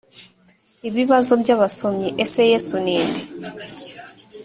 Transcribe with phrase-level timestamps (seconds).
[0.87, 3.21] ibibazo by abasomyi ese yesu ni nde